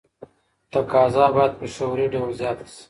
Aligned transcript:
تقاضا 0.73 1.25
باید 1.35 1.53
په 1.59 1.65
شعوري 1.75 2.07
ډول 2.13 2.29
زیاته 2.39 2.65
سي. 2.73 2.79